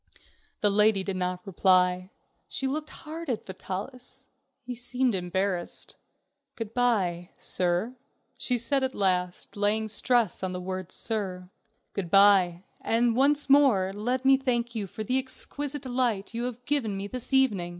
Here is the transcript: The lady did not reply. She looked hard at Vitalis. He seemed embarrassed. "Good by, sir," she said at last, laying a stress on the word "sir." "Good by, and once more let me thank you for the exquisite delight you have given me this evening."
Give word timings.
The 0.61 0.71
lady 0.71 1.03
did 1.03 1.17
not 1.17 1.45
reply. 1.45 2.09
She 2.49 2.65
looked 2.65 2.89
hard 2.89 3.29
at 3.29 3.45
Vitalis. 3.45 4.29
He 4.63 4.73
seemed 4.73 5.13
embarrassed. 5.13 5.95
"Good 6.55 6.73
by, 6.73 7.29
sir," 7.37 7.97
she 8.35 8.57
said 8.57 8.81
at 8.81 8.95
last, 8.95 9.55
laying 9.55 9.85
a 9.85 9.89
stress 9.89 10.41
on 10.41 10.53
the 10.53 10.59
word 10.59 10.91
"sir." 10.91 11.51
"Good 11.93 12.09
by, 12.09 12.63
and 12.81 13.15
once 13.15 13.47
more 13.47 13.93
let 13.93 14.25
me 14.25 14.37
thank 14.37 14.73
you 14.73 14.87
for 14.87 15.03
the 15.03 15.19
exquisite 15.19 15.83
delight 15.83 16.33
you 16.33 16.45
have 16.45 16.65
given 16.65 16.97
me 16.97 17.05
this 17.05 17.31
evening." 17.31 17.69